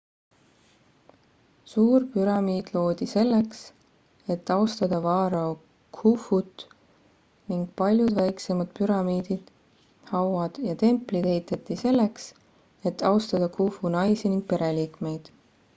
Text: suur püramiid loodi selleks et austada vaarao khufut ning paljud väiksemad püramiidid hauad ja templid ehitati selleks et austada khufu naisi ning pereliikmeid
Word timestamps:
suur 1.73 2.05
püramiid 2.15 2.71
loodi 2.75 3.07
selleks 3.11 3.59
et 4.37 4.49
austada 4.55 5.01
vaarao 5.05 5.51
khufut 5.99 6.65
ning 7.53 7.61
paljud 7.83 8.15
väiksemad 8.23 8.73
püramiidid 8.81 9.53
hauad 10.15 10.59
ja 10.71 10.77
templid 10.87 11.29
ehitati 11.37 11.79
selleks 11.87 12.29
et 12.91 13.05
austada 13.15 13.51
khufu 13.61 13.95
naisi 14.01 14.35
ning 14.37 14.45
pereliikmeid 14.55 15.35